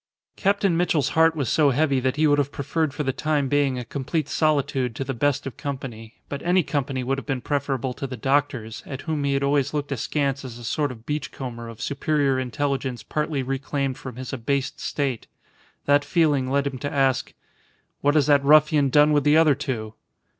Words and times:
Captain 0.35 0.75
Mitchell's 0.75 1.09
heart 1.09 1.35
was 1.35 1.47
so 1.47 1.69
heavy 1.69 1.99
that 1.99 2.15
he 2.15 2.25
would 2.25 2.39
have 2.39 2.51
preferred 2.51 2.91
for 2.91 3.03
the 3.03 3.13
time 3.13 3.47
being 3.47 3.77
a 3.77 3.85
complete 3.85 4.27
solitude 4.27 4.95
to 4.95 5.03
the 5.03 5.13
best 5.13 5.45
of 5.45 5.57
company. 5.57 6.15
But 6.27 6.41
any 6.41 6.63
company 6.63 7.03
would 7.03 7.19
have 7.19 7.27
been 7.27 7.39
preferable 7.41 7.93
to 7.93 8.07
the 8.07 8.17
doctor's, 8.17 8.81
at 8.87 9.01
whom 9.01 9.23
he 9.25 9.35
had 9.35 9.43
always 9.43 9.75
looked 9.75 9.91
askance 9.91 10.43
as 10.43 10.57
a 10.57 10.63
sort 10.63 10.91
of 10.91 11.05
beachcomber 11.05 11.69
of 11.69 11.83
superior 11.83 12.39
intelligence 12.39 13.03
partly 13.03 13.43
reclaimed 13.43 13.95
from 13.99 14.15
his 14.15 14.33
abased 14.33 14.79
state. 14.79 15.27
That 15.85 16.03
feeling 16.03 16.49
led 16.49 16.65
him 16.65 16.79
to 16.79 16.91
ask 16.91 17.35
"What 17.99 18.15
has 18.15 18.25
that 18.25 18.43
ruffian 18.43 18.89
done 18.89 19.13
with 19.13 19.23
the 19.23 19.37
other 19.37 19.53
two?" 19.53 19.93